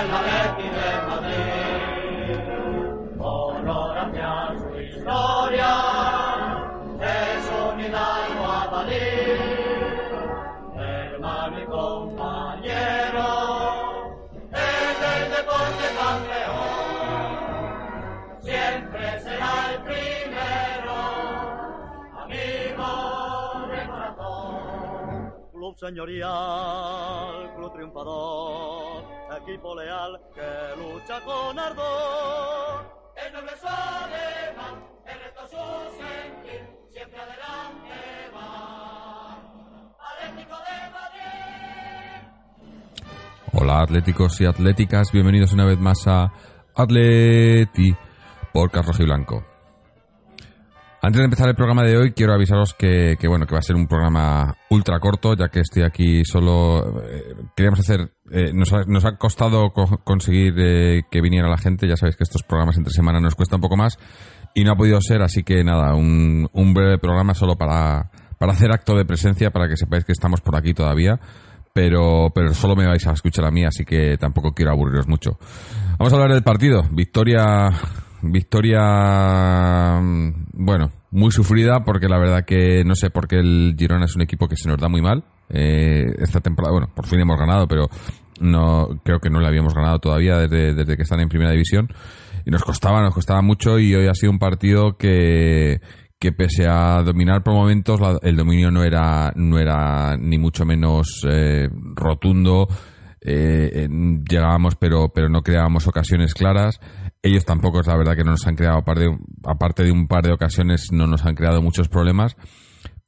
alma 0.00 0.20
de 0.28 0.40
ti 0.56 0.68
de 0.78 0.90
Madrid. 1.08 2.38
Honor 3.18 3.98
hacia 3.98 4.32
su 4.60 4.70
historia, 4.80 5.72
es 7.00 7.44
un 7.62 7.74
hidalgo 7.80 8.44
abalí, 8.60 9.10
hermano 10.76 11.56
y 11.60 11.66
compañero, 11.66 13.28
es 14.52 14.96
el 15.12 15.24
deporte 15.36 15.86
campeón, 16.00 17.40
siempre 18.40 19.04
será 19.20 19.52
el 19.72 19.76
primero, 19.90 20.98
amigo 22.22 22.90
de 23.70 23.80
corazón. 23.90 25.34
Club 25.52 25.74
señorial, 25.76 27.36
club 27.54 27.72
triunfador 27.74 29.19
equipo 29.50 29.74
leal 29.74 30.20
que 30.34 30.80
lucha 30.80 31.20
con 31.24 31.58
ardor. 31.58 32.86
El 33.16 33.32
noble 33.32 33.50
es 33.52 33.64
alemán, 33.64 34.84
el 35.06 35.20
resto 35.20 35.40
su 35.48 35.56
sentir, 35.96 36.62
siempre 36.92 37.18
adelante 37.18 38.30
va. 38.34 39.38
Atlético 39.98 40.56
de 40.56 40.76
Madrid. 40.92 42.28
Hola 43.52 43.82
atléticos 43.82 44.40
y 44.40 44.46
atléticas, 44.46 45.10
bienvenidos 45.12 45.52
una 45.52 45.66
vez 45.66 45.78
más 45.78 46.06
a 46.06 46.32
Atleti 46.76 47.94
por 48.52 48.70
y 48.70 49.04
Blanco. 49.04 49.49
Antes 51.02 51.18
de 51.20 51.24
empezar 51.24 51.48
el 51.48 51.54
programa 51.54 51.82
de 51.82 51.96
hoy, 51.96 52.12
quiero 52.12 52.34
avisaros 52.34 52.74
que, 52.74 53.16
que, 53.18 53.26
bueno 53.26 53.46
que 53.46 53.54
va 53.54 53.60
a 53.60 53.62
ser 53.62 53.74
un 53.74 53.86
programa 53.86 54.54
ultra 54.68 55.00
corto, 55.00 55.34
ya 55.34 55.48
que 55.48 55.60
estoy 55.60 55.82
aquí 55.82 56.24
solo. 56.26 57.02
eh, 57.04 57.34
queríamos 57.56 57.80
hacer. 57.80 58.12
eh, 58.30 58.52
nos, 58.52 58.70
ha, 58.74 58.84
nos 58.86 59.06
ha 59.06 59.16
costado 59.16 59.70
co- 59.72 59.98
conseguir 60.04 60.52
eh, 60.58 61.02
que 61.10 61.22
viniera 61.22 61.48
la 61.48 61.56
gente. 61.56 61.88
Ya 61.88 61.96
sabéis 61.96 62.16
que 62.16 62.24
estos 62.24 62.42
programas 62.42 62.76
entre 62.76 62.92
semana 62.92 63.18
nos 63.18 63.34
cuesta 63.34 63.56
un 63.56 63.62
poco 63.62 63.78
más 63.78 63.98
y 64.54 64.62
no 64.62 64.72
ha 64.72 64.76
podido 64.76 65.00
ser, 65.00 65.22
así 65.22 65.42
que 65.42 65.64
nada, 65.64 65.94
un, 65.94 66.48
un 66.52 66.74
breve 66.74 66.98
programa 66.98 67.32
solo 67.32 67.56
para, 67.56 68.10
para 68.38 68.52
hacer 68.52 68.70
acto 68.70 68.94
de 68.94 69.06
presencia, 69.06 69.50
para 69.52 69.68
que 69.68 69.78
sepáis 69.78 70.04
que 70.04 70.12
estamos 70.12 70.42
por 70.42 70.54
aquí 70.54 70.74
todavía. 70.74 71.18
Pero, 71.72 72.30
pero 72.34 72.52
solo 72.52 72.76
me 72.76 72.86
vais 72.86 73.06
a 73.06 73.12
escuchar 73.12 73.46
a 73.46 73.50
mí, 73.50 73.64
así 73.64 73.84
que 73.86 74.18
tampoco 74.18 74.52
quiero 74.52 74.72
aburriros 74.72 75.08
mucho. 75.08 75.38
Vamos 75.98 76.12
a 76.12 76.16
hablar 76.16 76.32
del 76.32 76.42
partido. 76.42 76.82
Victoria 76.90 77.70
Victoria, 78.22 79.98
mm, 80.00 80.32
bueno, 80.52 80.90
muy 81.10 81.30
sufrida 81.32 81.80
porque 81.84 82.08
la 82.08 82.18
verdad 82.18 82.44
que 82.44 82.84
no 82.84 82.94
sé 82.94 83.10
por 83.10 83.26
qué 83.28 83.38
el 83.38 83.74
Girona 83.78 84.04
es 84.04 84.14
un 84.16 84.22
equipo 84.22 84.48
que 84.48 84.56
se 84.56 84.68
nos 84.68 84.78
da 84.78 84.88
muy 84.88 85.02
mal. 85.02 85.24
Eh, 85.48 86.06
esta 86.18 86.40
temporada, 86.40 86.72
bueno, 86.72 86.88
por 86.94 87.06
fin 87.06 87.20
hemos 87.20 87.38
ganado, 87.38 87.66
pero 87.66 87.88
no 88.40 88.88
creo 89.04 89.18
que 89.20 89.30
no 89.30 89.40
le 89.40 89.48
habíamos 89.48 89.74
ganado 89.74 89.98
todavía 89.98 90.36
desde, 90.38 90.74
desde 90.74 90.96
que 90.96 91.02
están 91.02 91.20
en 91.20 91.28
primera 91.28 91.50
división. 91.50 91.88
Y 92.46 92.50
nos 92.50 92.62
costaba, 92.64 93.02
nos 93.02 93.14
costaba 93.14 93.42
mucho 93.42 93.78
y 93.78 93.94
hoy 93.94 94.06
ha 94.06 94.14
sido 94.14 94.32
un 94.32 94.38
partido 94.38 94.96
que, 94.96 95.80
que 96.18 96.32
pese 96.32 96.66
a 96.68 97.02
dominar 97.02 97.42
por 97.42 97.54
momentos, 97.54 98.00
la- 98.00 98.18
el 98.22 98.36
dominio 98.36 98.70
no 98.70 98.82
era, 98.84 99.32
no 99.36 99.58
era 99.58 100.16
ni 100.16 100.38
mucho 100.38 100.64
menos 100.64 101.26
eh, 101.28 101.68
rotundo. 101.94 102.68
Eh, 103.22 103.86
llegábamos 104.26 104.76
pero 104.76 105.10
pero 105.14 105.28
no 105.28 105.42
creábamos 105.42 105.86
ocasiones 105.86 106.32
claras 106.32 106.80
ellos 107.22 107.44
tampoco 107.44 107.80
es 107.80 107.86
la 107.86 107.96
verdad 107.96 108.16
que 108.16 108.24
no 108.24 108.32
nos 108.32 108.46
han 108.46 108.56
creado 108.56 108.78
aparte 108.78 109.84
de, 109.84 109.92
un 109.92 110.06
par 110.08 110.24
de 110.24 110.32
ocasiones 110.32 110.88
no 110.92 111.06
nos 111.06 111.24
han 111.24 111.34
creado 111.34 111.62
muchos 111.62 111.88
problemas 111.88 112.36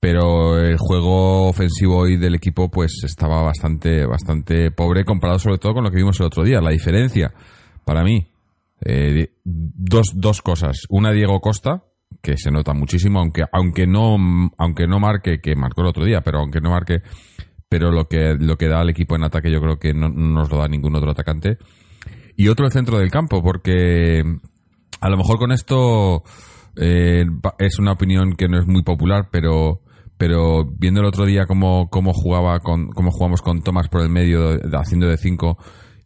pero 0.01 0.59
el 0.59 0.77
juego 0.79 1.49
ofensivo 1.49 1.99
hoy 1.99 2.17
del 2.17 2.35
equipo 2.35 2.71
pues 2.71 3.03
estaba 3.05 3.43
bastante 3.43 4.05
bastante 4.07 4.71
pobre 4.71 5.05
comparado 5.05 5.39
sobre 5.39 5.59
todo 5.59 5.75
con 5.75 5.85
lo 5.85 5.91
que 5.91 5.97
vimos 5.97 6.19
el 6.21 6.27
otro 6.27 6.45
día 6.45 6.61
la 6.61 6.71
diferencia 6.71 7.33
para 7.85 8.03
mí 8.03 8.33
eh, 8.85 9.29
dos, 9.45 10.07
dos 10.15 10.43
cosas. 10.43 10.87
Una 10.89 11.13
Diego 11.13 11.41
Costa 11.41 11.85
que 12.21 12.37
se 12.37 12.51
nota 12.51 12.75
muchísimo 12.75 13.21
aunque 13.21 13.45
aunque 13.53 13.87
no 13.87 14.17
aunque 14.59 14.87
no 14.87 15.01
marque 15.01 15.41
que 15.41 15.57
marcó 15.57 15.81
el 15.81 15.89
otro 15.89 16.05
día 16.05 16.21
pero 16.21 16.41
aunque 16.41 16.61
no 16.61 16.71
marque 16.71 17.01
pero 17.69 17.91
lo 17.91 18.07
que 18.07 18.37
lo 18.39 18.57
que 18.57 18.69
da 18.69 18.81
al 18.81 18.91
equipo 18.91 19.17
en 19.17 19.25
ataque 19.25 19.51
yo 19.51 19.61
creo 19.61 19.79
que 19.79 19.95
no, 19.95 20.11
no 20.11 20.41
nos 20.41 20.51
lo 20.51 20.59
da 20.59 20.69
ningún 20.69 20.95
otro 20.95 21.13
atacante 21.13 21.57
y 22.37 22.49
otro 22.49 22.67
el 22.67 22.73
centro 22.73 22.99
del 22.99 23.11
campo 23.11 23.43
porque 23.43 24.23
a 25.01 25.09
lo 25.09 25.17
mejor 25.17 25.39
con 25.39 25.53
esto 25.53 26.23
eh, 26.77 27.25
es 27.59 27.79
una 27.79 27.93
opinión 27.93 28.35
que 28.35 28.49
no 28.49 28.59
es 28.59 28.67
muy 28.67 28.83
popular 28.83 29.29
pero 29.31 29.81
pero 30.17 30.65
viendo 30.65 31.01
el 31.01 31.07
otro 31.07 31.25
día 31.25 31.47
cómo, 31.47 31.89
cómo 31.91 32.13
jugaba 32.13 32.61
con 32.61 32.89
cómo 32.89 33.11
jugamos 33.11 33.43
con 33.43 33.63
Tomás 33.63 33.89
por 33.89 34.03
el 34.03 34.09
medio 34.09 34.59
haciendo 34.75 35.09
de 35.09 35.17
5 35.17 35.59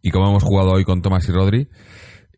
y 0.02 0.10
cómo 0.10 0.28
hemos 0.28 0.44
jugado 0.44 0.72
hoy 0.72 0.84
con 0.84 1.02
Tomás 1.02 1.28
y 1.28 1.32
Rodri 1.32 1.68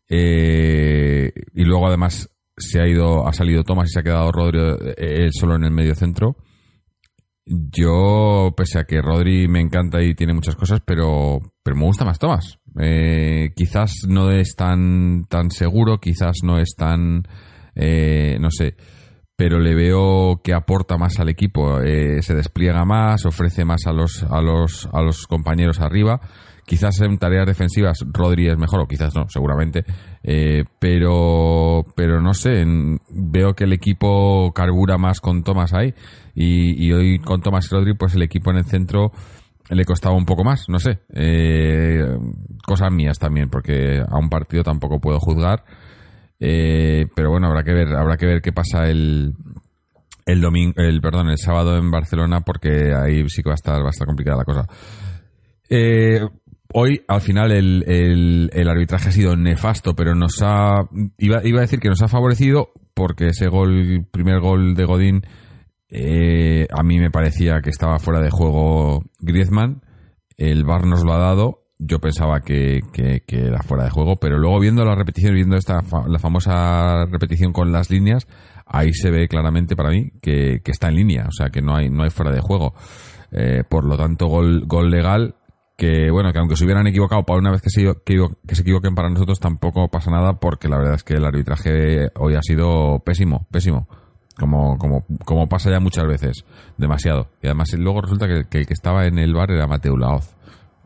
eh, 0.09 1.33
y 1.55 1.65
luego 1.65 1.87
además 1.87 2.31
se 2.57 2.81
ha 2.81 2.89
ido 2.89 3.27
ha 3.27 3.33
salido 3.33 3.65
Tomás 3.65 3.89
y 3.91 3.93
se 3.93 4.01
ha 4.01 4.03
quedado 4.03 4.33
Rodri 4.33 4.61
eh, 4.97 5.29
solo 5.33 5.55
en 5.55 5.65
el 5.65 5.71
medio 5.71 5.95
centro 5.95 6.37
yo, 7.49 8.53
pese 8.57 8.79
a 8.79 8.85
que 8.85 9.01
Rodri 9.01 9.49
me 9.49 9.61
encanta 9.61 10.03
y 10.03 10.15
tiene 10.15 10.35
muchas 10.35 10.57
cosas, 10.57 10.81
pero, 10.85 11.41
pero 11.63 11.77
me 11.77 11.85
gusta 11.85 12.05
más 12.05 12.19
Tomás. 12.19 12.59
Eh, 12.81 13.51
quizás 13.57 13.93
no 14.07 14.31
es 14.31 14.55
tan, 14.55 15.25
tan 15.25 15.51
seguro, 15.51 15.99
quizás 15.99 16.37
no 16.43 16.59
es 16.59 16.75
tan, 16.77 17.23
eh, 17.75 18.37
no 18.41 18.51
sé, 18.51 18.77
pero 19.39 19.61
le 19.61 19.77
veo 19.77 20.41
que 20.43 20.53
aporta 20.53 20.97
más 20.99 21.21
al 21.21 21.29
equipo, 21.29 21.81
eh, 21.81 22.21
se 22.23 22.35
despliega 22.35 22.85
más, 22.85 23.25
ofrece 23.25 23.65
más 23.65 23.87
a 23.87 23.93
los, 23.93 24.25
a 24.25 24.41
los, 24.41 24.89
a 24.93 25.01
los 25.01 25.29
compañeros 25.29 25.79
arriba. 25.81 26.21
Quizás 26.67 27.01
en 27.03 27.17
tareas 27.19 27.47
defensivas 27.47 28.05
Rodri 28.13 28.49
es 28.49 28.59
mejor, 28.59 28.81
o 28.81 28.89
quizás 28.89 29.15
no, 29.15 29.27
seguramente. 29.29 29.85
Eh, 30.25 30.65
pero, 30.81 31.85
pero 31.95 32.21
no 32.21 32.35
sé, 32.35 32.63
en- 32.63 32.99
veo 33.11 33.55
que 33.55 33.63
el 33.63 33.73
equipo 33.73 34.51
carbura 34.53 34.99
más 34.99 35.21
con 35.21 35.45
Tomás 35.45 35.73
ahí. 35.73 35.95
Y, 36.35 36.85
y 36.85 36.93
hoy 36.93 37.21
con 37.21 37.41
Tomás 37.41 37.71
y 37.71 37.75
Rodri, 37.77 37.95
pues 37.95 38.17
el 38.17 38.23
equipo 38.23 38.51
en 38.51 38.57
el 38.57 38.65
centro 38.65 39.13
le 39.71 39.85
costaba 39.85 40.17
un 40.17 40.27
poco 40.27 40.43
más, 40.43 40.65
no 40.69 40.81
sé. 40.81 40.99
Eh, 41.15 42.03
cosas 42.67 42.91
mías 42.91 43.21
también, 43.21 43.49
porque 43.51 44.01
a 44.01 44.19
un 44.19 44.29
partido 44.31 44.65
tampoco 44.65 44.99
puedo 44.99 45.21
juzgar. 45.21 45.63
Eh, 46.41 47.07
pero 47.15 47.31
bueno, 47.31 47.49
habrá 47.49 47.63
que 47.65 47.73
ver, 47.73 47.89
habrá 47.95 48.17
que 48.17 48.27
ver 48.27 48.41
qué 48.43 48.53
pasa 48.53 48.89
el, 48.89 49.35
el 50.27 50.41
domingo, 50.41 50.75
el 50.77 51.01
perdón, 51.01 51.31
el 51.31 51.39
sábado 51.39 51.77
en 51.77 51.91
Barcelona, 51.91 52.41
porque 52.43 52.93
ahí 52.95 53.29
sí 53.29 53.43
que 53.43 53.49
va 53.49 53.55
a 53.55 53.57
estar, 53.57 53.83
va 53.83 53.89
a 53.89 53.91
estar 53.91 54.07
complicada 54.07 54.39
la 54.39 54.45
cosa. 54.45 54.67
Eh, 55.69 56.21
hoy, 56.73 57.03
al 57.09 57.21
final, 57.21 57.53
el, 57.53 57.85
el- 58.53 58.69
arbitraje 58.69 59.09
ha 59.09 59.13
sido 59.13 59.37
nefasto, 59.37 59.95
pero 59.95 60.15
nos 60.15 60.41
ha. 60.43 60.89
Iba, 61.19 61.45
iba 61.47 61.59
a 61.59 61.63
decir 61.63 61.81
que 61.81 61.89
nos 61.89 62.03
ha 62.03 62.09
favorecido 62.09 62.71
porque 62.95 63.29
ese 63.29 63.49
gol, 63.49 64.07
primer 64.11 64.41
gol 64.41 64.75
de 64.75 64.85
Godín, 64.85 65.23
eh, 65.91 66.67
a 66.71 66.83
mí 66.83 66.99
me 66.99 67.11
parecía 67.11 67.61
que 67.63 67.71
estaba 67.71 67.99
fuera 67.99 68.21
de 68.21 68.31
juego 68.31 69.05
Griezmann. 69.21 69.83
El 70.37 70.65
VAR 70.65 70.87
nos 70.87 71.05
lo 71.05 71.13
ha 71.15 71.19
dado. 71.19 71.65
Yo 71.79 72.01
pensaba 72.01 72.41
que, 72.41 72.81
que- 72.93 73.23
era 73.29 73.63
fuera 73.63 73.85
de 73.85 73.91
juego, 73.91 74.17
pero 74.17 74.39
luego 74.39 74.59
viendo 74.59 74.85
la 74.85 74.95
repetición, 74.97 75.35
viendo 75.35 75.57
esta 75.57 75.81
la 76.09 76.19
famosa 76.19 77.05
repetición 77.07 77.53
con 77.53 77.71
las 77.71 77.89
líneas, 77.91 78.27
ahí 78.67 78.93
se 78.93 79.11
ve 79.11 79.29
claramente 79.29 79.77
para 79.77 79.91
mí 79.91 80.11
que, 80.21 80.61
que 80.65 80.71
está 80.73 80.89
en 80.89 80.97
línea, 80.97 81.27
o 81.29 81.33
sea 81.33 81.51
que 81.51 81.63
no 81.63 81.77
hay, 81.77 81.89
no 81.89 82.03
hay 82.03 82.11
fuera 82.11 82.33
de 82.33 82.41
juego. 82.41 82.75
Eh, 83.31 83.63
por 83.69 83.85
lo 83.85 83.97
tanto, 83.97 84.27
gol, 84.27 84.65
gol 84.67 84.91
legal 84.91 85.37
que 85.77 86.11
bueno, 86.11 86.33
que 86.33 86.41
aunque 86.41 86.57
se 86.57 86.65
hubieran 86.65 86.89
equivocado 86.89 87.23
para 87.23 87.39
una 87.39 87.53
vez 87.53 87.63
que 87.63 87.71
se, 87.71 87.85
que 88.05 88.55
se 88.57 88.63
equivoquen 88.63 88.97
para 88.97 89.09
nosotros 89.11 89.39
tampoco 89.39 89.87
pasa 89.89 90.11
nada 90.11 90.33
porque 90.41 90.67
la 90.69 90.77
verdad 90.79 90.95
es 90.95 91.05
que 91.05 91.15
el 91.15 91.25
arbitraje 91.25 92.09
hoy 92.17 92.35
ha 92.35 92.43
sido 92.43 92.99
pésimo, 93.05 93.47
pésimo. 93.53 93.87
Como, 94.37 94.77
como, 94.79 95.05
como 95.25 95.49
pasa 95.49 95.71
ya 95.71 95.79
muchas 95.81 96.07
veces, 96.07 96.45
demasiado. 96.77 97.29
Y 97.43 97.47
además 97.47 97.73
luego 97.77 98.01
resulta 98.01 98.27
que, 98.29 98.45
que 98.49 98.59
el 98.59 98.67
que 98.67 98.73
estaba 98.75 99.07
en 99.07 99.19
el 99.19 99.35
bar 99.35 99.51
era 99.53 99.67
Mateo 99.69 99.97
Laoz. 99.97 100.35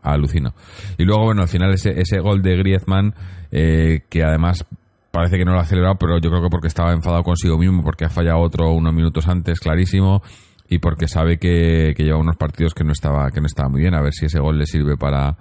Alucino. 0.02 0.54
Y 0.99 1.04
luego, 1.04 1.25
bueno, 1.25 1.43
al 1.43 1.49
final 1.49 1.72
ese, 1.72 2.00
ese 2.00 2.19
gol 2.19 2.43
de 2.43 2.56
Griezmann, 2.56 3.14
eh, 3.50 4.00
que 4.08 4.25
además 4.25 4.66
parece 5.10 5.38
que 5.38 5.44
no 5.44 5.52
lo 5.52 5.60
ha 5.60 5.64
celebrado, 5.64 5.96
pero 5.96 6.19
yo 6.19 6.31
creo 6.31 6.43
que 6.43 6.49
porque 6.49 6.69
estaba 6.69 6.93
enfadado 6.93 7.22
consigo 7.22 7.58
mismo, 7.58 7.82
porque 7.82 8.04
ha 8.04 8.10
fallado 8.10 8.40
otro 8.40 8.72
unos 8.72 8.94
minutos 8.94 9.28
antes, 9.28 9.60
clarísimo, 9.60 10.22
y 10.69 10.78
porque 10.78 11.06
sabe 11.06 11.38
que, 11.38 11.93
que 11.96 12.02
lleva 12.02 12.19
unos 12.19 12.37
partidos 12.37 12.75
que 12.75 12.82
no 12.82 12.93
estaba, 12.93 13.31
que 13.31 13.40
no 13.40 13.46
estaba 13.46 13.69
muy 13.69 13.82
bien. 13.82 13.94
A 13.94 14.02
ver 14.02 14.12
si 14.14 14.26
ese 14.26 14.40
gol 14.40 14.58
le 14.58 14.66
sirve 14.66 14.96
para, 14.96 15.37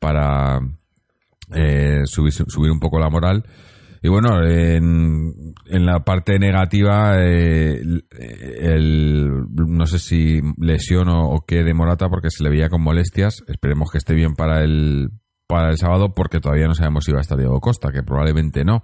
para 0.00 0.58
eh, 1.54 2.02
subir, 2.06 2.32
subir 2.32 2.70
un 2.70 2.80
poco 2.80 2.98
la 2.98 3.08
moral. 3.08 3.44
Y 4.04 4.08
bueno, 4.10 4.42
en, 4.42 5.54
la 5.66 6.04
parte 6.04 6.38
negativa, 6.38 7.16
eh, 7.24 7.80
el, 8.60 9.46
no 9.48 9.86
sé 9.86 9.98
si 9.98 10.42
lesión 10.58 11.08
o, 11.08 11.42
qué 11.46 11.64
de 11.64 11.72
Morata, 11.72 12.10
porque 12.10 12.28
se 12.28 12.44
le 12.44 12.50
veía 12.50 12.68
con 12.68 12.82
molestias. 12.82 13.42
Esperemos 13.48 13.90
que 13.90 13.96
esté 13.96 14.12
bien 14.12 14.34
para 14.34 14.62
el, 14.62 15.08
para 15.46 15.70
el 15.70 15.78
sábado, 15.78 16.12
porque 16.12 16.38
todavía 16.38 16.66
no 16.66 16.74
sabemos 16.74 17.06
si 17.06 17.12
va 17.12 17.18
a 17.20 17.22
estar 17.22 17.38
Diego 17.38 17.58
Costa, 17.62 17.92
que 17.92 18.02
probablemente 18.02 18.62
no. 18.62 18.82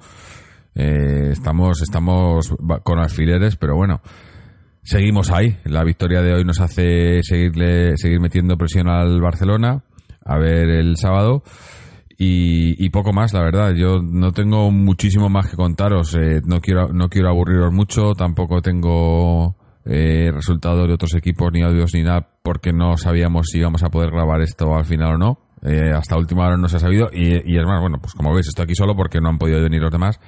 Eh, 0.74 1.28
estamos, 1.32 1.82
estamos 1.82 2.54
con 2.82 2.98
alfileres, 2.98 3.56
pero 3.56 3.76
bueno, 3.76 4.00
seguimos 4.82 5.30
ahí. 5.30 5.58
La 5.64 5.84
victoria 5.84 6.22
de 6.22 6.32
hoy 6.32 6.44
nos 6.44 6.62
hace 6.62 7.22
seguirle, 7.24 7.98
seguir 7.98 8.20
metiendo 8.20 8.56
presión 8.56 8.88
al 8.88 9.20
Barcelona. 9.20 9.84
A 10.24 10.38
ver 10.38 10.70
el 10.70 10.96
sábado. 10.96 11.42
Y, 12.22 12.84
y 12.84 12.90
poco 12.90 13.14
más, 13.14 13.32
la 13.32 13.40
verdad. 13.40 13.72
Yo 13.74 14.02
no 14.02 14.30
tengo 14.32 14.70
muchísimo 14.70 15.30
más 15.30 15.48
que 15.48 15.56
contaros. 15.56 16.14
Eh, 16.14 16.42
no 16.44 16.60
quiero 16.60 16.92
no 16.92 17.08
quiero 17.08 17.30
aburriros 17.30 17.72
mucho. 17.72 18.12
Tampoco 18.12 18.60
tengo 18.60 19.56
eh, 19.86 20.30
resultados 20.30 20.86
de 20.86 20.92
otros 20.92 21.14
equipos, 21.14 21.50
ni 21.50 21.62
audios 21.62 21.94
ni 21.94 22.02
nada, 22.02 22.28
porque 22.42 22.74
no 22.74 22.98
sabíamos 22.98 23.46
si 23.50 23.60
íbamos 23.60 23.82
a 23.82 23.88
poder 23.88 24.10
grabar 24.10 24.42
esto 24.42 24.76
al 24.76 24.84
final 24.84 25.14
o 25.14 25.16
no. 25.16 25.38
Eh, 25.62 25.92
hasta 25.94 26.18
última 26.18 26.46
hora 26.46 26.58
no 26.58 26.68
se 26.68 26.76
ha 26.76 26.80
sabido 26.80 27.08
y, 27.10 27.36
y 27.36 27.64
bueno, 27.64 27.98
pues 28.02 28.12
como 28.12 28.34
veis, 28.34 28.48
estoy 28.48 28.64
aquí 28.64 28.74
solo 28.74 28.94
porque 28.94 29.20
no 29.22 29.30
han 29.30 29.38
podido 29.38 29.62
venir 29.62 29.80
los 29.80 29.90
demás. 29.90 30.20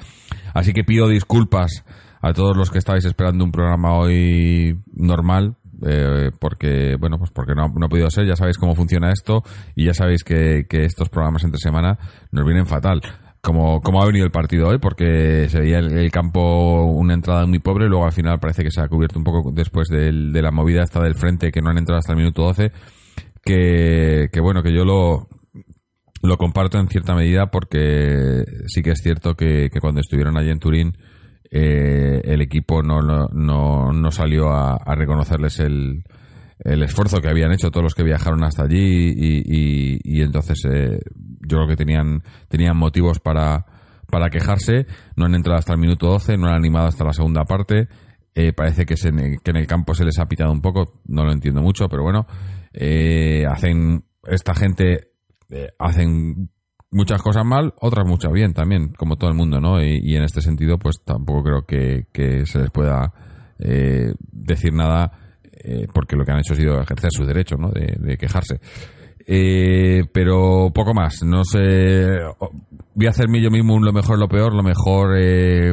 Así 0.55 0.73
que 0.73 0.85
pido 0.85 1.09
disculpas 1.09 1.85
a 2.23 2.33
todos 2.33 2.57
los 2.57 2.71
que 2.71 2.79
estáis 2.79 3.05
esperando 3.05 3.45
un 3.45 3.53
programa 3.53 3.99
hoy 3.99 4.81
normal, 4.95 5.57
eh, 5.87 6.31
porque, 6.39 6.97
bueno, 6.99 7.19
pues 7.19 7.31
porque 7.31 7.55
no, 7.55 7.65
ha 7.65 7.89
podido 7.89 8.11
ser, 8.11 8.27
ya 8.27 8.37
sabéis 8.37 8.59
cómo 8.59 8.75
funciona 8.75 9.11
esto 9.13 9.43
y 9.75 9.87
ya 9.87 9.95
sabéis 9.95 10.25
que, 10.25 10.67
que 10.69 10.85
estos 10.85 11.09
programas 11.09 11.45
entre 11.45 11.59
semana 11.59 11.99
nos 12.31 12.45
vienen 12.45 12.67
fatal. 12.67 13.01
Como, 13.41 13.81
como 13.81 14.01
ha 14.01 14.07
venido 14.07 14.25
el 14.25 14.31
partido 14.31 14.69
hoy, 14.69 14.79
porque 14.79 15.49
se 15.49 15.59
veía 15.59 15.81
el, 15.81 16.11
campo 16.13 16.85
una 16.85 17.15
entrada 17.15 17.45
muy 17.45 17.59
pobre, 17.59 17.89
luego 17.89 18.05
al 18.05 18.13
final 18.13 18.39
parece 18.39 18.63
que 18.63 18.71
se 18.71 18.81
ha 18.81 18.87
cubierto 18.87 19.19
un 19.19 19.25
poco 19.25 19.51
después 19.53 19.89
del- 19.89 20.33
de 20.33 20.43
la 20.43 20.53
movida 20.53 20.85
esta 20.85 21.03
del 21.03 21.17
frente, 21.17 21.51
que 21.51 21.61
no 21.61 21.71
han 21.71 21.79
entrado 21.79 21.99
hasta 21.99 22.13
el 22.13 22.19
minuto 22.19 22.43
12, 22.43 22.71
que, 23.45 24.29
que 24.33 24.41
bueno, 24.41 24.63
que 24.63 24.73
yo 24.73 24.85
lo, 24.85 25.27
lo 26.23 26.37
comparto 26.37 26.79
en 26.79 26.87
cierta 26.87 27.17
medida 27.17 27.51
porque 27.51 28.45
sí 28.69 28.81
que 28.81 28.91
es 28.93 29.01
cierto 29.03 29.35
que 29.35 29.71
cuando 29.81 30.01
estuvieron 30.01 30.37
allí 30.39 30.51
en 30.51 30.61
Turín 30.61 30.93
eh, 31.55 32.23
el 32.25 32.41
equipo 32.41 32.83
no, 32.83 33.03
no, 33.03 33.27
no, 33.33 33.93
no 33.93 34.11
salió 34.11 34.51
a, 34.51 34.79
reconocerles 34.95 35.61
el, 35.61 36.03
el 36.61 36.83
esfuerzo 36.83 37.21
que 37.21 37.29
habían 37.29 37.53
hecho 37.53 37.71
todos 37.71 37.85
los 37.85 37.95
que 37.95 38.03
viajaron 38.03 38.43
hasta 38.43 38.63
allí 38.65 39.13
y, 39.15 39.43
y- 39.47 40.23
entonces 40.23 40.65
eh, 40.65 40.99
yo 41.47 41.59
creo 41.59 41.69
que 41.69 41.77
tenían, 41.77 42.23
tenían 42.49 42.77
motivos 42.79 43.21
para, 43.21 43.67
para 44.11 44.31
quejarse, 44.31 44.87
no 45.15 45.27
han 45.27 45.35
entrado 45.35 45.59
hasta 45.59 45.75
el 45.75 45.79
minuto 45.79 46.07
12, 46.07 46.39
no 46.39 46.47
han 46.49 46.55
animado 46.55 46.87
hasta 46.87 47.05
la 47.05 47.13
segunda 47.13 47.45
parte, 47.45 47.87
eh, 48.35 48.55
parece 48.55 48.87
que, 48.87 48.97
se- 48.97 49.11
que 49.13 49.51
en 49.51 49.57
el 49.57 49.67
campo 49.67 49.95
se 49.95 50.07
les 50.07 50.19
ha 50.19 50.27
pitado 50.27 50.53
un 50.53 50.63
poco, 50.63 51.03
no 51.07 51.25
lo 51.25 51.33
entiendo 51.33 51.61
mucho, 51.61 51.87
pero 51.91 52.03
bueno, 52.03 52.27
eh, 52.73 53.45
hacen, 53.47 54.05
esta 54.27 54.55
gente 54.55 55.11
hacen 55.79 56.49
muchas 56.93 57.21
cosas 57.23 57.45
mal, 57.45 57.75
otras 57.81 58.07
muchas 58.07 58.33
bien 58.33 58.53
también, 58.53 58.93
como 58.93 59.17
todo 59.17 59.31
el 59.31 59.37
mundo, 59.37 59.61
¿no? 59.61 59.83
Y, 59.83 60.01
y 60.03 60.15
en 60.15 60.23
este 60.23 60.41
sentido, 60.41 60.79
pues 60.79 61.03
tampoco 61.05 61.43
creo 61.43 61.67
que, 61.67 62.07
que 62.13 62.47
se 62.47 62.61
les 62.61 62.71
pueda 62.71 63.13
eh, 63.59 64.15
decir 64.31 64.73
nada, 64.73 65.13
eh, 65.53 65.87
porque 65.93 66.17
lo 66.17 66.25
que 66.25 66.33
han 66.33 66.39
hecho 66.39 66.53
ha 66.53 66.57
sido 66.57 66.81
ejercer 66.81 67.11
su 67.13 67.25
derecho, 67.25 67.57
¿no? 67.57 67.71
De, 67.71 68.17
quejarse. 68.17 68.61
Eh, 69.27 70.05
pero 70.13 70.71
poco 70.75 70.95
más, 70.95 71.23
no 71.25 71.45
sé. 71.45 72.19
Voy 72.95 73.07
a 73.07 73.11
hacerme 73.11 73.43
yo 73.43 73.51
mismo 73.51 73.79
lo 73.81 73.93
mejor, 73.93 74.19
lo 74.19 74.29
peor, 74.29 74.55
lo 74.55 74.63
mejor 74.63 75.17
eh, 75.17 75.73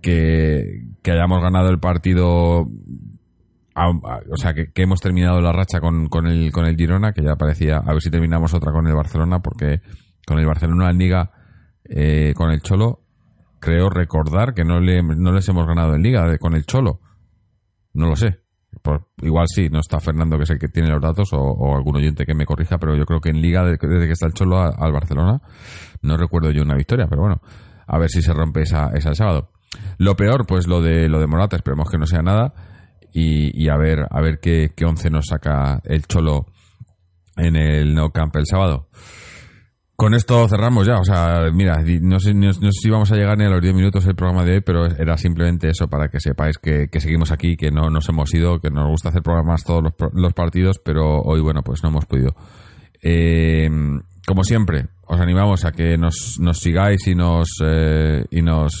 que, 0.00 0.84
que 1.02 1.10
hayamos 1.10 1.42
ganado 1.42 1.70
el 1.70 1.80
partido 1.80 2.68
o 3.76 4.36
sea, 4.36 4.54
que, 4.54 4.70
que 4.72 4.82
hemos 4.82 5.00
terminado 5.00 5.40
la 5.40 5.52
racha 5.52 5.80
con, 5.80 6.08
con, 6.08 6.26
el, 6.26 6.52
con 6.52 6.64
el 6.64 6.76
Girona, 6.76 7.12
que 7.12 7.22
ya 7.22 7.34
parecía, 7.34 7.78
a 7.78 7.92
ver 7.92 8.00
si 8.00 8.10
terminamos 8.10 8.54
otra 8.54 8.72
con 8.72 8.86
el 8.86 8.94
Barcelona, 8.94 9.40
porque 9.40 9.80
con 10.26 10.38
el 10.38 10.46
Barcelona 10.46 10.90
en 10.90 10.98
Liga, 10.98 11.30
eh, 11.84 12.32
con 12.36 12.50
el 12.50 12.60
Cholo, 12.62 13.00
creo 13.60 13.88
recordar 13.90 14.54
que 14.54 14.64
no, 14.64 14.80
le, 14.80 15.02
no 15.02 15.32
les 15.32 15.48
hemos 15.48 15.66
ganado 15.66 15.94
en 15.94 16.02
Liga 16.02 16.28
de- 16.28 16.38
con 16.38 16.54
el 16.54 16.64
Cholo. 16.66 17.00
No 17.94 18.08
lo 18.08 18.16
sé. 18.16 18.40
Por- 18.82 19.08
igual 19.22 19.46
sí, 19.48 19.68
no 19.70 19.78
está 19.80 20.00
Fernando, 20.00 20.36
que 20.36 20.44
es 20.44 20.50
el 20.50 20.58
que 20.58 20.68
tiene 20.68 20.88
los 20.90 21.00
datos, 21.00 21.30
o, 21.32 21.76
algún 21.76 21.96
oyente 21.96 22.26
que 22.26 22.34
me 22.34 22.44
corrija, 22.44 22.76
pero 22.78 22.96
yo 22.96 23.04
creo 23.06 23.20
que 23.20 23.30
en 23.30 23.40
Liga, 23.40 23.62
de- 23.64 23.78
desde 23.80 24.06
que 24.06 24.12
está 24.12 24.26
el 24.26 24.34
Cholo 24.34 24.58
al 24.60 24.92
Barcelona, 24.92 25.40
no 26.02 26.16
recuerdo 26.16 26.50
yo 26.50 26.62
una 26.62 26.74
victoria, 26.74 27.06
pero 27.08 27.22
bueno, 27.22 27.40
a 27.86 27.98
ver 27.98 28.10
si 28.10 28.20
se 28.20 28.32
rompe 28.34 28.62
esa, 28.62 28.90
esa 28.94 29.10
el 29.10 29.16
sábado. 29.16 29.52
Lo 29.98 30.16
peor, 30.16 30.46
pues 30.46 30.66
lo 30.66 30.80
de 30.82 31.08
lo 31.08 31.20
de 31.20 31.26
Morata, 31.26 31.56
esperemos 31.56 31.88
que 31.90 31.98
no 31.98 32.06
sea 32.06 32.22
nada 32.22 32.52
y, 33.12 33.50
y 33.60 33.68
a 33.68 33.76
ver 33.76 34.06
a 34.10 34.20
ver 34.20 34.38
qué, 34.40 34.72
qué 34.76 34.84
once 34.84 35.08
nos 35.10 35.26
saca 35.26 35.80
el 35.84 36.06
Cholo 36.06 36.46
en 37.36 37.56
el 37.56 37.94
No 37.94 38.10
Camp 38.10 38.34
el 38.36 38.46
sábado. 38.46 38.88
Con 39.96 40.14
esto 40.14 40.48
cerramos 40.48 40.88
ya, 40.88 40.98
o 40.98 41.04
sea, 41.04 41.50
mira, 41.52 41.80
no 42.00 42.18
sé, 42.18 42.34
si 42.72 42.90
vamos 42.90 43.12
a 43.12 43.16
llegar 43.16 43.38
ni 43.38 43.44
a 43.44 43.48
los 43.48 43.62
10 43.62 43.74
minutos 43.74 44.04
del 44.04 44.16
programa 44.16 44.44
de 44.44 44.54
hoy, 44.54 44.60
pero 44.60 44.86
era 44.86 45.16
simplemente 45.16 45.68
eso 45.68 45.86
para 45.86 46.08
que 46.08 46.18
sepáis 46.18 46.58
que, 46.58 46.88
seguimos 46.98 47.30
aquí, 47.30 47.56
que 47.56 47.70
no 47.70 47.90
nos 47.90 48.08
hemos 48.08 48.34
ido, 48.34 48.58
que 48.58 48.70
nos 48.70 48.88
gusta 48.88 49.10
hacer 49.10 49.22
programas 49.22 49.62
todos 49.62 49.84
los, 49.84 49.92
los 50.12 50.32
partidos, 50.32 50.80
pero 50.84 51.20
hoy, 51.20 51.40
bueno, 51.40 51.62
pues 51.62 51.84
no 51.84 51.90
hemos 51.90 52.06
podido. 52.06 52.34
Eh, 53.02 53.70
como 54.26 54.42
siempre, 54.42 54.86
os 55.06 55.20
animamos 55.20 55.66
a 55.66 55.72
que 55.72 55.98
nos, 55.98 56.38
nos 56.40 56.58
sigáis 56.58 57.06
y 57.06 57.14
nos, 57.14 57.58
eh, 57.62 58.24
y 58.30 58.40
nos 58.40 58.72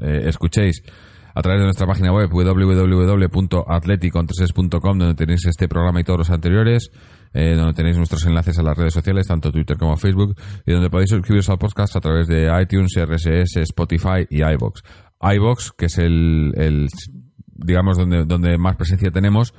eh, 0.00 0.22
escuchéis 0.26 0.84
a 1.34 1.42
través 1.42 1.60
de 1.60 1.64
nuestra 1.64 1.86
página 1.86 2.12
web 2.12 2.30
www.atleticontreses.com 2.30 4.98
donde 4.98 5.14
tenéis 5.14 5.46
este 5.46 5.66
programa 5.66 6.00
y 6.00 6.04
todos 6.04 6.20
los 6.20 6.30
anteriores, 6.30 6.92
eh, 7.34 7.54
donde 7.54 7.74
tenéis 7.74 7.96
nuestros 7.96 8.24
enlaces 8.24 8.58
a 8.58 8.62
las 8.62 8.78
redes 8.78 8.94
sociales, 8.94 9.26
tanto 9.26 9.52
Twitter 9.52 9.76
como 9.76 9.96
Facebook, 9.96 10.36
y 10.64 10.72
donde 10.72 10.88
podéis 10.88 11.10
suscribiros 11.10 11.48
al 11.50 11.58
podcast 11.58 11.96
a 11.96 12.00
través 12.00 12.28
de 12.28 12.48
iTunes, 12.62 12.94
RSS, 12.96 13.56
Spotify 13.56 14.26
y 14.30 14.42
iBox. 14.42 14.82
iBox, 15.20 15.72
que 15.72 15.86
es 15.86 15.98
el, 15.98 16.88
digamos, 17.46 17.98
donde, 17.98 18.24
donde 18.24 18.56
más 18.56 18.76
presencia 18.76 19.10
tenemos, 19.10 19.52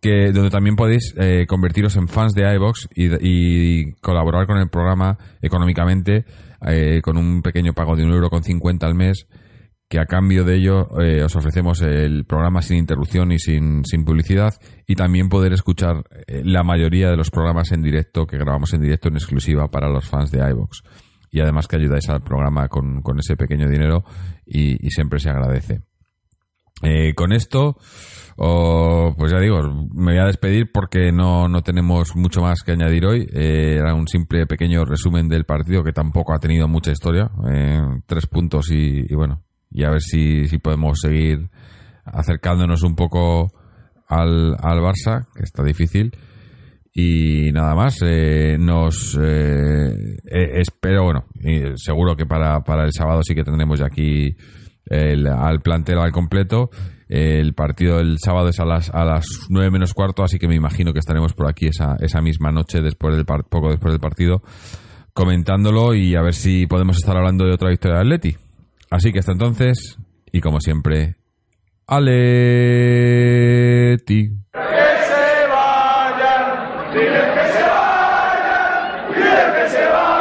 que 0.00 0.30
donde 0.32 0.50
también 0.50 0.76
podéis 0.76 1.14
eh, 1.16 1.46
convertiros 1.48 1.96
en 1.96 2.08
fans 2.08 2.34
de 2.34 2.54
iBox 2.54 2.88
y, 2.94 3.92
colaborar 4.00 4.46
con 4.46 4.58
el 4.58 4.68
programa 4.68 5.18
económicamente 5.40 6.26
eh, 6.66 7.00
con 7.02 7.16
un 7.16 7.42
pequeño 7.42 7.72
pago 7.72 7.96
de 7.96 8.04
un 8.04 8.12
euro 8.12 8.30
con 8.30 8.42
50 8.42 8.86
al 8.86 8.94
mes 8.94 9.26
que 9.88 10.00
a 10.00 10.06
cambio 10.06 10.44
de 10.44 10.56
ello 10.56 10.88
eh, 11.00 11.22
os 11.22 11.36
ofrecemos 11.36 11.80
el 11.82 12.24
programa 12.24 12.60
sin 12.62 12.78
interrupción 12.78 13.30
y 13.30 13.38
sin, 13.38 13.84
sin 13.84 14.04
publicidad 14.04 14.54
y 14.86 14.96
también 14.96 15.28
poder 15.28 15.52
escuchar 15.52 16.04
eh, 16.26 16.42
la 16.44 16.64
mayoría 16.64 17.08
de 17.10 17.16
los 17.16 17.30
programas 17.30 17.70
en 17.70 17.82
directo 17.82 18.26
que 18.26 18.36
grabamos 18.36 18.72
en 18.74 18.80
directo 18.80 19.08
en 19.08 19.14
exclusiva 19.14 19.68
para 19.68 19.88
los 19.88 20.08
fans 20.08 20.32
de 20.32 20.38
iBox 20.50 20.82
y 21.30 21.40
además 21.40 21.68
que 21.68 21.76
ayudáis 21.76 22.08
al 22.08 22.22
programa 22.22 22.68
con, 22.68 23.02
con 23.02 23.18
ese 23.18 23.36
pequeño 23.36 23.68
dinero 23.68 24.04
y, 24.44 24.76
siempre 24.90 25.18
se 25.18 25.28
agradece. 25.28 25.82
Eh, 26.82 27.14
con 27.14 27.32
esto, 27.32 27.76
oh, 28.36 29.14
pues 29.18 29.32
ya 29.32 29.40
digo, 29.40 29.60
me 29.92 30.12
voy 30.12 30.20
a 30.20 30.26
despedir 30.26 30.70
porque 30.72 31.10
no, 31.10 31.48
no 31.48 31.62
tenemos 31.62 32.14
mucho 32.16 32.40
más 32.42 32.62
que 32.62 32.72
añadir 32.72 33.04
hoy. 33.04 33.28
Eh, 33.32 33.76
era 33.78 33.94
un 33.94 34.08
simple 34.08 34.46
pequeño 34.46 34.84
resumen 34.84 35.28
del 35.28 35.44
partido 35.44 35.82
que 35.82 35.92
tampoco 35.92 36.32
ha 36.32 36.38
tenido 36.38 36.68
mucha 36.68 36.92
historia. 36.92 37.30
tres 38.06 38.26
puntos 38.26 38.70
y 38.70 39.12
bueno, 39.14 39.45
y 39.76 39.84
a 39.84 39.90
ver 39.90 40.00
si, 40.00 40.48
si 40.48 40.58
podemos 40.58 40.98
seguir 41.00 41.50
acercándonos 42.04 42.82
un 42.82 42.96
poco 42.96 43.52
al, 44.08 44.56
al 44.60 44.78
Barça, 44.80 45.26
que 45.34 45.42
está 45.42 45.62
difícil. 45.62 46.12
Y 46.94 47.52
nada 47.52 47.74
más, 47.74 47.98
eh, 48.02 48.56
nos 48.58 49.18
eh, 49.20 49.92
eh, 50.32 50.60
espero, 50.60 51.04
bueno, 51.04 51.24
seguro 51.76 52.16
que 52.16 52.24
para, 52.24 52.60
para 52.64 52.84
el 52.84 52.92
sábado 52.92 53.20
sí 53.22 53.34
que 53.34 53.44
tendremos 53.44 53.78
ya 53.78 53.86
aquí 53.86 54.34
el, 54.86 55.26
al 55.26 55.60
plantel 55.60 55.98
al 55.98 56.10
completo. 56.12 56.70
El 57.08 57.52
partido 57.54 57.98
del 57.98 58.16
sábado 58.18 58.48
es 58.48 58.58
a 58.60 58.64
las 58.64 58.88
a 58.94 59.04
las 59.04 59.26
9 59.50 59.70
menos 59.70 59.92
cuarto, 59.92 60.24
así 60.24 60.38
que 60.38 60.48
me 60.48 60.56
imagino 60.56 60.92
que 60.94 60.98
estaremos 61.00 61.34
por 61.34 61.48
aquí 61.48 61.66
esa, 61.66 61.96
esa 62.00 62.22
misma 62.22 62.50
noche, 62.50 62.80
después 62.80 63.14
del 63.14 63.26
par- 63.26 63.44
poco 63.44 63.68
después 63.70 63.92
del 63.92 64.00
partido, 64.00 64.42
comentándolo 65.12 65.94
y 65.94 66.14
a 66.16 66.22
ver 66.22 66.34
si 66.34 66.66
podemos 66.66 66.96
estar 66.96 67.16
hablando 67.16 67.44
de 67.44 67.52
otra 67.52 67.68
victoria 67.68 67.96
de 67.98 68.02
Atleti. 68.02 68.36
Así 68.90 69.12
que 69.12 69.18
hasta 69.18 69.32
entonces, 69.32 69.98
y 70.32 70.40
como 70.40 70.60
siempre, 70.60 71.16
Aleti. 71.86 73.10
Que 74.52 74.68
se 75.08 75.46
vayan, 75.48 76.92
dile 76.92 77.22
que 77.34 77.44
se 77.52 77.62
vayan, 77.62 79.14
dile 79.14 79.46
que 79.54 79.68
se 79.70 79.84
vayan. 79.86 80.15